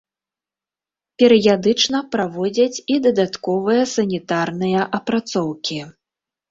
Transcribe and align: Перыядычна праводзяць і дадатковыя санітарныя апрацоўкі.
Перыядычна 1.23 1.97
праводзяць 2.15 2.81
і 2.97 2.99
дадатковыя 3.07 3.83
санітарныя 3.95 4.81
апрацоўкі. 5.03 5.79